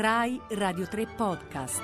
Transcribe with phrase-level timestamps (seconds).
[0.00, 1.82] Rai Radio 3 Podcast.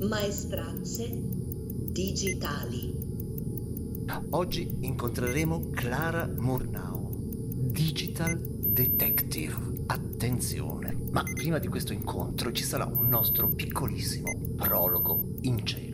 [0.00, 2.92] Maestranze digitali.
[4.28, 9.84] Oggi incontreremo Clara Murnau, Digital Detective.
[9.86, 10.94] Attenzione!
[11.12, 15.91] Ma prima di questo incontro ci sarà un nostro piccolissimo prologo in cielo.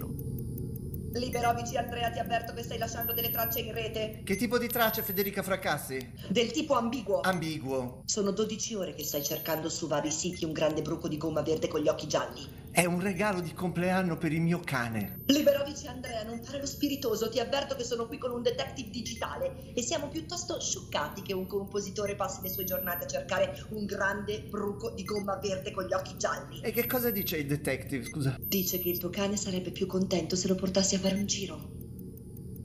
[1.19, 4.23] Liberovici Andrea, ti avverto che stai lasciando delle tracce in rete.
[4.25, 6.13] Che tipo di tracce, Federica Fracassi?
[6.29, 7.21] Del tipo ambiguo.
[7.21, 8.03] Ambiguo.
[8.07, 11.69] Sono 12 ore che stai cercando su vari siti un grande bruco di gomma verde
[11.69, 12.68] con gli occhi gialli.
[12.71, 15.23] È un regalo di compleanno per il mio cane.
[15.27, 19.73] Liberovici Andrea, non fare lo spiritoso, ti avverto che sono qui con un detective digitale
[19.75, 24.43] e siamo piuttosto scioccati che un compositore passi le sue giornate a cercare un grande
[24.43, 26.61] bruco di gomma verde con gli occhi gialli.
[26.61, 28.37] E che cosa dice il detective, scusa?
[28.39, 31.71] Dice che il tuo cane sarebbe più contento se lo portassi a fare un giro.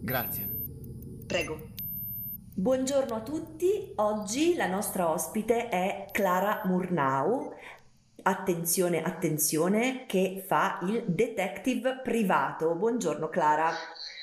[0.02, 0.48] Grazie.
[1.26, 1.72] Prego.
[2.56, 7.52] Buongiorno a tutti, oggi la nostra ospite è Clara Murnau,
[8.24, 12.74] attenzione, attenzione, che fa il detective privato.
[12.76, 13.72] Buongiorno Clara.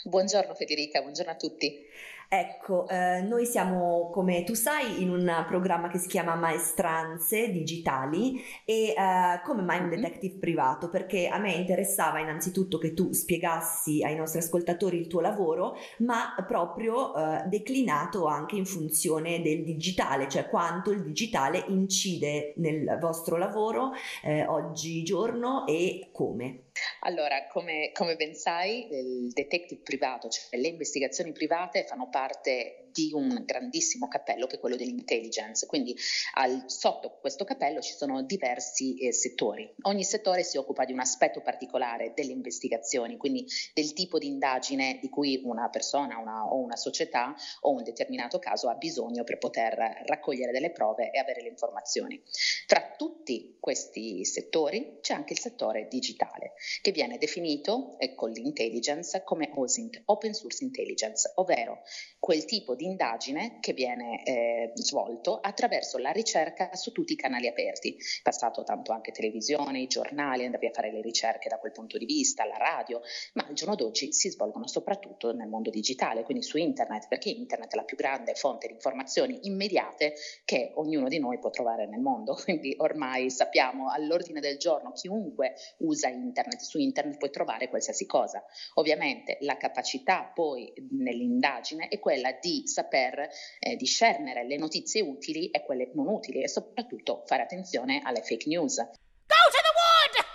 [0.04, 1.86] Buongiorno Federica, buongiorno a tutti.
[2.32, 8.40] Ecco, eh, noi siamo, come tu sai, in un programma che si chiama Maestranze Digitali
[8.64, 9.90] e eh, come mai un Mhm.
[9.96, 10.88] detective privato?
[10.88, 16.32] Perché a me interessava innanzitutto che tu spiegassi ai nostri ascoltatori il tuo lavoro, ma
[16.46, 23.38] proprio eh, declinato anche in funzione del digitale, cioè quanto il digitale incide nel vostro
[23.38, 23.90] lavoro
[24.22, 26.66] eh, oggigiorno e come.
[27.00, 33.12] Allora, come, come ben sai, il detective privato, cioè le investigazioni private, fanno parte di
[33.12, 35.66] un grandissimo cappello che è quello dell'intelligence.
[35.66, 35.96] Quindi
[36.34, 39.72] al- sotto questo cappello ci sono diversi eh, settori.
[39.82, 44.98] Ogni settore si occupa di un aspetto particolare delle investigazioni, quindi del tipo di indagine
[45.00, 49.38] di cui una persona una- o una società o un determinato caso ha bisogno per
[49.38, 52.20] poter raccogliere delle prove e avere le informazioni.
[52.66, 59.22] Tra tutti questi settori c'è anche il settore digitale, che viene definito eh, con l'intelligence
[59.24, 61.82] come OSINT, Open Source Intelligence, ovvero
[62.18, 67.48] quel tipo di indagine che viene eh, svolto attraverso la ricerca su tutti i canali
[67.48, 67.96] aperti.
[68.22, 72.04] Passato tanto anche televisione, i giornali, andavi a fare le ricerche da quel punto di
[72.04, 73.00] vista, la radio,
[73.34, 77.72] ma al giorno d'oggi si svolgono soprattutto nel mondo digitale, quindi su internet, perché internet
[77.72, 82.00] è la più grande fonte di informazioni immediate che ognuno di noi può trovare nel
[82.00, 82.34] mondo.
[82.50, 88.42] Quindi ormai sappiamo all'ordine del giorno chiunque usa internet, su internet puoi trovare qualsiasi cosa.
[88.74, 93.28] Ovviamente la capacità poi nell'indagine è quella di saper
[93.58, 98.48] eh, discernere le notizie utili e quelle non utili e soprattutto fare attenzione alle fake
[98.48, 98.76] news.
[98.76, 100.28] Go to the wood!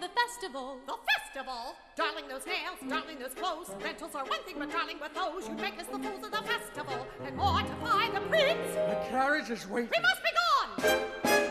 [0.00, 0.80] The festival?
[0.86, 1.19] The festival!
[1.34, 3.70] Darling those nails, darling those clothes.
[3.82, 6.42] Rentals are one thing, but darling with those, you'd make us the fools of the
[6.42, 8.74] festival and mortify the prince.
[8.74, 9.90] The carriage is waiting.
[9.94, 11.50] We must be gone!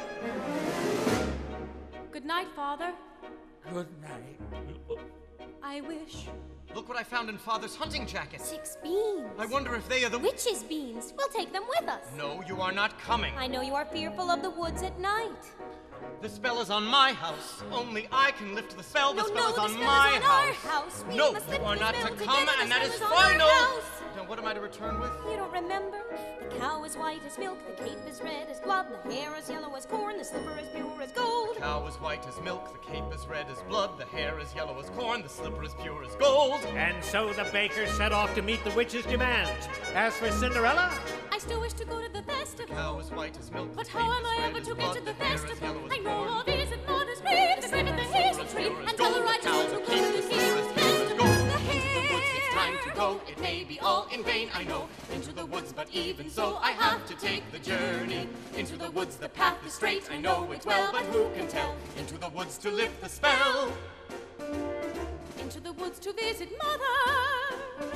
[2.12, 2.92] Good night, Father.
[3.72, 4.40] Good night.
[5.64, 6.28] I wish.
[6.76, 8.42] Look what I found in Father's hunting jacket.
[8.42, 9.28] Six beans.
[9.40, 10.20] I wonder if they are the.
[10.20, 11.14] Witches' beans.
[11.18, 12.04] We'll take them with us.
[12.18, 13.34] No, you are not coming.
[13.38, 15.32] I know you are fearful of the woods at night.
[16.22, 17.64] The spell is on my house.
[17.72, 19.14] Only I can lift the spell.
[19.14, 20.66] The no, spell no, is the on spell my is on house.
[20.66, 21.06] our house.
[21.10, 23.18] We no, you are not to come, The and that is is is on our
[23.18, 23.48] final.
[23.48, 23.84] house.
[24.16, 25.12] Then what am I to return with?
[25.30, 25.98] You don't remember?
[26.42, 29.50] The cow is white as milk, the cape is red as blood, the hair is
[29.50, 31.56] yellow as corn, the slipper is pure as gold.
[31.58, 34.54] The cow is white as milk, the cape is red as blood, the hair is
[34.56, 36.59] yellow as corn, the slipper is pure as gold.
[36.76, 39.68] And so the baker set off to meet the witch's demands.
[39.96, 40.92] As for Cinderella,
[41.32, 42.76] I still wish to go to the festival.
[42.76, 45.14] Cow is white as milk, But how am I ever to get to the the
[45.24, 45.76] hair is festival?
[45.76, 47.62] yellow I know all these and not as brave.
[47.62, 50.28] The grave and the hazel tree, and tell the righteous one to go to the
[50.28, 51.28] king's festival.
[51.72, 53.22] It's time to go.
[53.28, 54.88] It may be all in vain, I know.
[55.14, 58.28] Into the woods, but even so, I have to take the journey.
[58.58, 60.10] Into the woods, the path is straight.
[60.12, 61.76] I know it well, but who can tell?
[61.98, 63.72] Into the woods to lift the spell.
[65.50, 67.90] Into the woods to visit mother.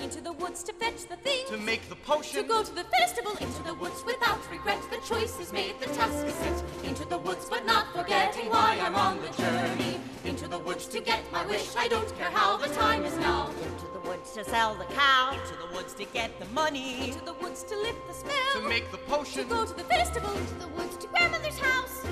[0.00, 1.50] Into the woods to fetch the things.
[1.50, 2.44] To make the potion.
[2.44, 4.78] To go to the festival, into the woods without regret.
[4.88, 6.62] The choice is made, the task is set.
[6.84, 9.98] Into the woods, but not forgetting why I'm on the journey.
[10.24, 13.48] Into the woods to get my wish, I don't care how the time is now.
[13.48, 15.32] Into the woods to sell the cow.
[15.32, 17.08] Into the woods to get the money.
[17.08, 18.62] Into the woods to lift the spell.
[18.62, 19.42] To make the potion.
[19.42, 22.06] To go to the festival, into the woods to grandmother's house.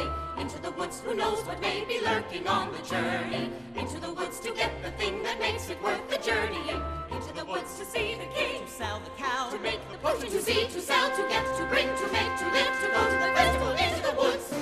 [0.00, 1.00] away into the woods.
[1.04, 3.50] Who knows what may be lurking on the journey?
[3.76, 6.70] Into the woods to get the thing that makes it worth the journey.
[7.10, 10.30] Into the woods to see the king, to sell the cow, to make the potion,
[10.30, 13.16] to see, to sell, to get, to bring, to make, to live, to go to
[13.16, 13.70] the festival.
[13.70, 14.59] Into the woods.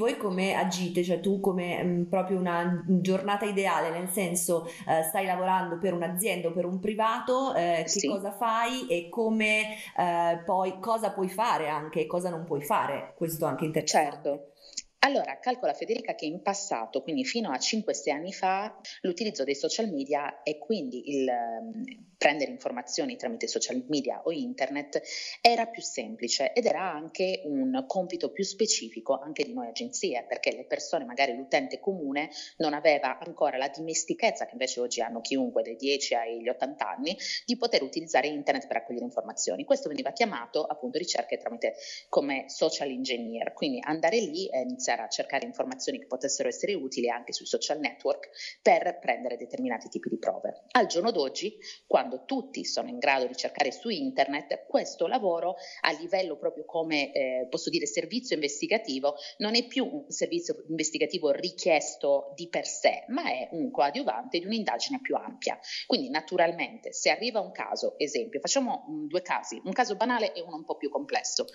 [0.00, 1.04] Voi come agite?
[1.04, 6.48] Cioè tu come mh, proprio una giornata ideale, nel senso eh, stai lavorando per un'azienda
[6.48, 8.08] o per un privato, eh, che Sì.
[8.08, 13.12] cosa fai e come eh, poi cosa puoi fare anche e cosa non puoi fare?
[13.16, 14.10] Questo anche interessante.
[14.10, 14.44] Certo.
[15.02, 19.88] Allora, calcola Federica che in passato, quindi fino a 5-6 anni fa, l'utilizzo dei social
[19.90, 21.82] media e quindi il ehm,
[22.20, 25.00] prendere informazioni tramite social media o internet
[25.40, 30.54] era più semplice ed era anche un compito più specifico anche di noi agenzie, perché
[30.54, 32.28] le persone, magari l'utente comune,
[32.58, 37.16] non aveva ancora la dimestichezza che invece oggi hanno chiunque dai 10 agli 80 anni
[37.46, 39.64] di poter utilizzare internet per raccogliere informazioni.
[39.64, 41.76] Questo veniva chiamato appunto ricerche tramite
[42.10, 47.08] come social engineer, quindi andare lì e iniziare a cercare informazioni che potessero essere utili
[47.08, 48.28] anche sui social network
[48.60, 50.64] per prendere determinati tipi di prove.
[50.72, 51.56] Al giorno d'oggi,
[51.86, 57.12] quando tutti sono in grado di cercare su internet, questo lavoro a livello proprio come
[57.12, 63.04] eh, posso dire servizio investigativo non è più un servizio investigativo richiesto di per sé,
[63.08, 65.58] ma è un coadiuvante di un'indagine più ampia.
[65.86, 70.40] Quindi naturalmente se arriva un caso, esempio, facciamo mm, due casi, un caso banale e
[70.40, 71.46] uno un po' più complesso.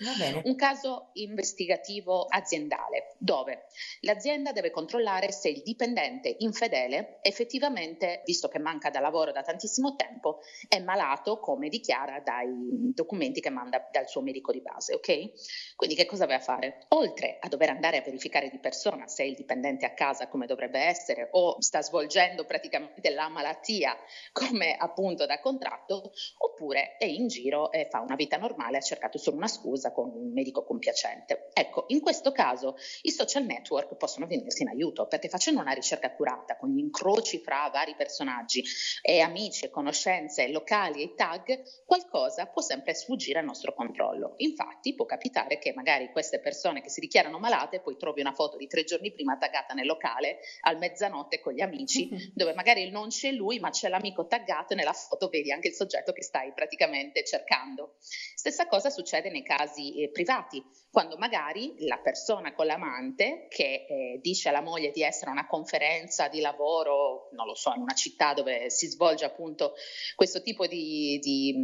[0.44, 3.66] Un caso investigativo aziendale dove
[4.00, 9.96] l'azienda deve controllare se il dipendente infedele effettivamente, visto che manca da lavoro da tantissimo
[9.96, 15.74] tempo, è malato come dichiara dai documenti che manda dal suo medico di base, ok?
[15.76, 16.86] Quindi che cosa va a fare?
[16.88, 20.46] Oltre a dover andare a verificare di persona se il dipendente è a casa come
[20.46, 23.96] dovrebbe essere o sta svolgendo praticamente la malattia
[24.32, 29.18] come appunto da contratto, oppure è in giro e fa una vita normale, ha cercato
[29.18, 31.48] solo una scusa con un medico compiacente.
[31.52, 36.06] Ecco, in questo caso i social network possono venirsi in aiuto perché facendo una ricerca
[36.06, 38.64] accurata con gli incroci fra vari personaggi
[39.02, 44.34] e amici e conoscenze locali e tag, qualcosa può sempre sfuggire al nostro controllo.
[44.38, 48.56] Infatti può capitare che magari queste persone che si dichiarano malate poi trovi una foto
[48.56, 53.08] di tre giorni prima taggata nel locale al mezzanotte con gli amici, dove magari non
[53.08, 56.52] c'è lui ma c'è l'amico taggato e nella foto vedi anche il soggetto che stai
[56.52, 57.96] praticamente cercando.
[58.00, 64.18] Stessa cosa succede nei casi eh, privati, quando magari la persona con l'amante che eh,
[64.22, 67.94] dice alla moglie di essere a una conferenza di lavoro, non lo so, in una
[67.94, 69.74] città dove si svolge appunto
[70.14, 71.54] questo tipo di, di,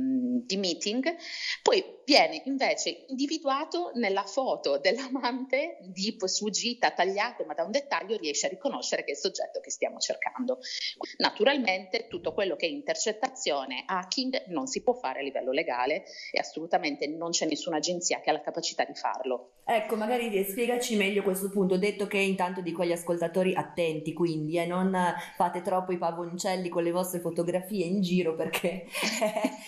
[0.44, 1.14] di meeting,
[1.62, 8.46] poi viene invece individuato nella foto dell'amante di sfuggita, tagliato, ma da un dettaglio riesce
[8.46, 10.58] a riconoscere che è il soggetto che stiamo cercando.
[11.18, 16.38] Naturalmente tutto quello che è intercettazione, hacking non si può fare a livello legale e
[16.38, 19.52] assolutamente non c'è nessuna agenzia che ha la capacità di farlo.
[19.64, 24.66] Ecco, magari spiegaci meglio questo punto, detto che intanto dico agli ascoltatori attenti, quindi eh,
[24.66, 24.96] non
[25.36, 28.84] fate troppo i pavoncelli con le vostre fotografie in giro perché è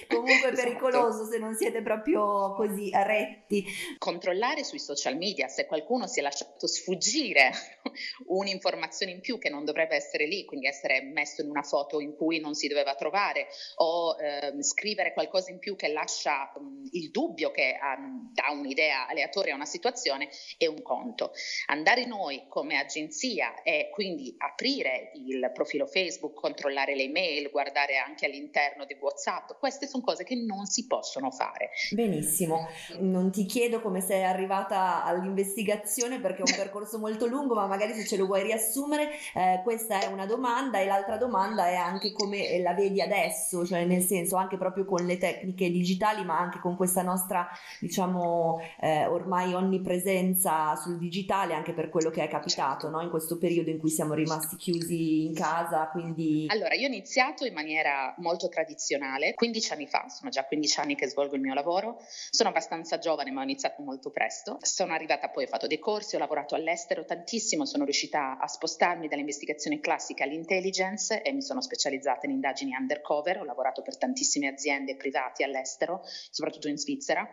[0.08, 0.54] comunque Esatto.
[0.54, 3.64] pericoloso se non siete proprio così retti.
[3.98, 7.50] Controllare sui social media se qualcuno si è lasciato sfuggire
[8.26, 12.14] un'informazione in più che non dovrebbe essere lì, quindi essere messo in una foto in
[12.14, 17.10] cui non si doveva trovare o ehm, scrivere qualcosa in più che lascia mh, il
[17.10, 20.28] dubbio che um, dà un'idea aleatoria a una situazione
[20.58, 21.32] è un conto.
[21.66, 28.26] Andare noi come agenzia e quindi aprire il profilo Facebook, controllare le email, guardare anche
[28.26, 31.70] all'interno di WhatsApp, queste sono cose che non si possono fare.
[31.90, 32.66] Benissimo,
[33.00, 37.94] non ti chiedo come sei arrivata all'investigazione perché è un percorso molto lungo, ma magari
[37.94, 42.12] se ce lo vuoi riassumere, eh, questa è una domanda e l'altra domanda è anche
[42.12, 46.58] come la vedi adesso, cioè nel senso anche proprio con le tecniche digitali, ma anche
[46.58, 47.48] con questa nostra,
[47.80, 53.00] diciamo, eh, ormai onnipresenza sul digitale, anche per quello che è capitato, no?
[53.00, 56.46] In questo periodo in cui siamo rimasti chiusi in casa, quindi...
[56.48, 60.94] Allora, io ho iniziato in maniera molto tradizionale, 15 anni fa, sono già 15 anni
[60.94, 65.28] che svolgo il mio lavoro, sono abbastanza giovane ma ho iniziato molto presto, sono arrivata
[65.28, 70.22] poi, ho fatto dei corsi, ho lavorato all'estero tantissimo, sono riuscita a spostarmi dall'investigazione classica
[70.22, 76.02] all'intelligence e mi sono specializzata in indagini undercover, ho lavorato per tantissime aziende private all'estero,
[76.30, 77.28] soprattutto in Svizzera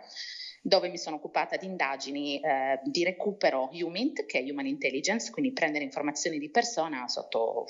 [0.62, 5.54] dove mi sono occupata di indagini eh, di recupero HUMINT, che è Human Intelligence, quindi
[5.54, 7.66] prendere informazioni di persona sotto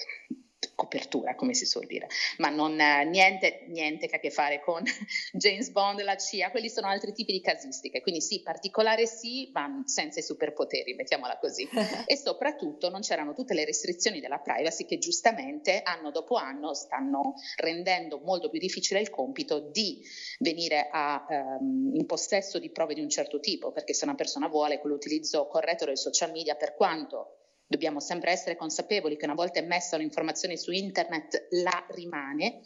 [0.75, 4.61] copertura, come si suol dire, ma non, eh, niente, niente che ha a che fare
[4.61, 4.83] con
[5.33, 9.83] James Bond, la CIA, quelli sono altri tipi di casistiche, quindi sì, particolare sì, ma
[9.85, 11.67] senza i superpoteri, mettiamola così.
[12.05, 17.35] e soprattutto non c'erano tutte le restrizioni della privacy che giustamente anno dopo anno stanno
[17.57, 20.01] rendendo molto più difficile il compito di
[20.39, 24.47] venire a, ehm, in possesso di prove di un certo tipo, perché se una persona
[24.47, 27.40] vuole quell'utilizzo corretto del social media, per quanto
[27.71, 32.59] dobbiamo sempre essere consapevoli che una volta emessa un'informazione su internet la rimane,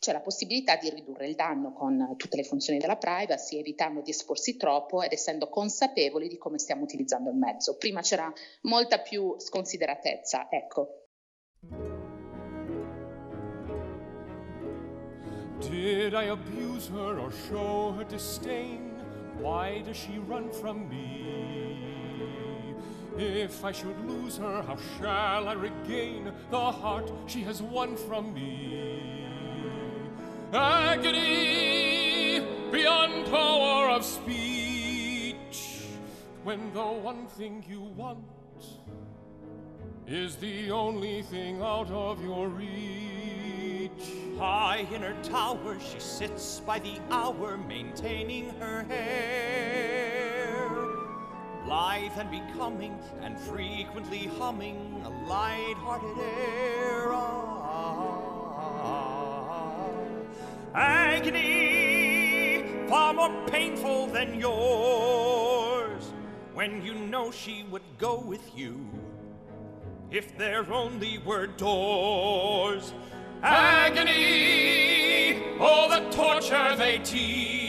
[0.00, 4.10] c'è la possibilità di ridurre il danno con tutte le funzioni della privacy, evitando di
[4.10, 7.76] esporsi troppo ed essendo consapevoli di come stiamo utilizzando il mezzo.
[7.76, 8.32] Prima c'era
[8.62, 11.04] molta più sconsideratezza, ecco.
[15.60, 18.96] Did I abuse her or show her disdain?
[19.40, 21.57] Why does she run from me?
[23.18, 28.32] If I should lose her, how shall I regain the heart she has won from
[28.32, 29.26] me?
[30.52, 35.82] Agony beyond power of speech,
[36.44, 38.24] when the one thing you want
[40.06, 42.70] is the only thing out of your reach.
[44.38, 49.87] High in her tower, she sits by the hour, maintaining her hair.
[51.68, 57.12] Blithe and becoming, and frequently humming a light-hearted air.
[57.12, 58.40] Ah,
[60.74, 66.10] agony, far more painful than yours,
[66.54, 68.88] when you know she would go with you
[70.10, 72.94] if there only were doors.
[73.42, 74.08] Agony,
[75.60, 77.67] oh, the torture they teach.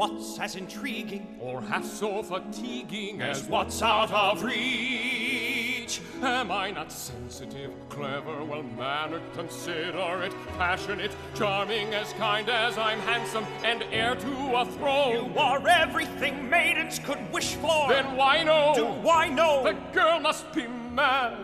[0.00, 6.00] What's as intriguing or half so fatiguing as what's out of reach?
[6.22, 13.44] Am I not sensitive, clever, well mannered, considerate, passionate, charming, as kind as I'm handsome,
[13.62, 15.34] and heir to a throne?
[15.34, 17.90] You are everything maidens could wish for.
[17.90, 18.72] Then why no?
[18.74, 19.64] Do I know?
[19.64, 21.36] The girl must be mad.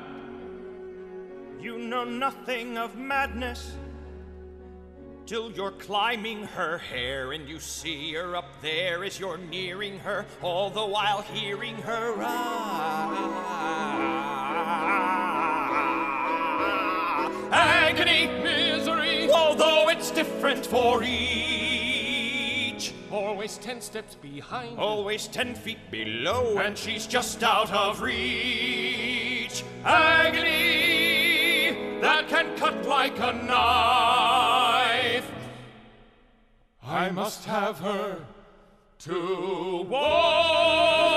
[1.61, 3.75] You know nothing of madness
[5.27, 10.25] till you're climbing her hair and you see her up there as you're nearing her,
[10.41, 13.09] all the while hearing her ah,
[17.51, 22.95] agony, misery, although it's different for each.
[23.11, 29.65] Always ten steps behind, always ten feet below, and she's just out of reach.
[29.85, 31.17] Agony
[32.01, 34.56] that can cut like a knife.
[36.89, 38.19] I must have her
[39.01, 41.16] to wife.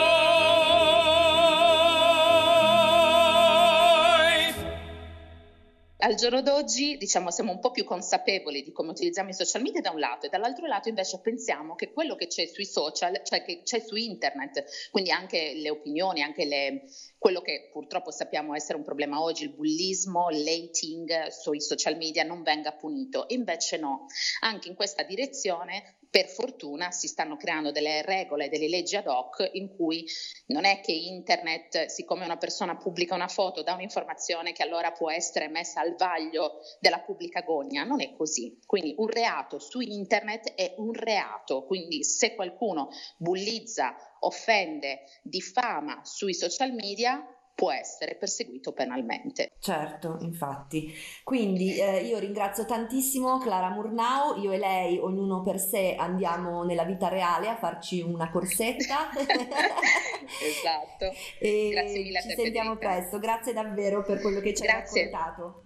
[6.09, 9.79] Al giorno d'oggi, diciamo, siamo un po' più consapevoli di come utilizziamo i social media
[9.79, 13.43] da un lato e dall'altro lato invece pensiamo che quello che c'è sui social, cioè
[13.43, 16.85] che c'è su internet, quindi anche le opinioni, anche le,
[17.19, 22.41] quello che purtroppo sappiamo essere un problema oggi, il bullismo, l'hating sui social media non
[22.41, 23.25] venga punito.
[23.27, 24.07] Invece no,
[24.39, 29.47] anche in questa direzione per fortuna si stanno creando delle regole, delle leggi ad hoc
[29.53, 30.05] in cui
[30.47, 35.11] non è che internet, siccome una persona pubblica una foto, dà un'informazione che allora può
[35.11, 38.59] essere messa al vaglio della pubblica gogna, non è così.
[38.65, 46.33] Quindi un reato su internet è un reato, quindi se qualcuno bullizza, offende, diffama sui
[46.33, 47.23] social media,
[47.59, 49.51] può essere perseguito penalmente.
[49.59, 50.93] Certo, infatti.
[51.25, 56.85] Quindi eh, io ringrazio tantissimo Clara Murnau, io e lei, ognuno per sé, andiamo nella
[56.85, 59.09] vita reale a farci una corsetta.
[60.39, 61.11] esatto.
[61.37, 62.95] e Grazie mille a ci te, sentiamo Federica.
[63.01, 63.19] presto.
[63.19, 65.63] Grazie davvero per quello che ci hai raccontato.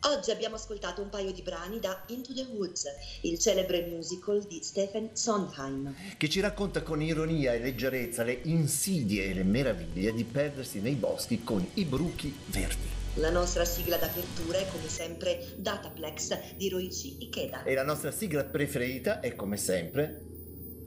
[0.00, 2.84] Oggi abbiamo ascoltato un paio di brani da Into the Woods,
[3.22, 5.94] il celebre musical di Stephen Sondheim.
[6.16, 10.94] che ci racconta con ironia e leggerezza le insidie e le meraviglie di perdersi nei
[10.94, 12.88] boschi con i bruchi verdi.
[13.14, 17.64] La nostra sigla d'apertura è come sempre Dataplex di Roichi Ikeda.
[17.64, 20.28] E la nostra sigla preferita è come sempre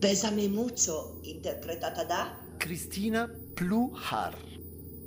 [0.03, 2.37] Besame mucho, interpretata da...
[2.57, 4.37] Cristina Pluhar.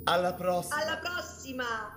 [0.05, 0.75] Alla prossima!
[0.81, 1.96] Alla prossima!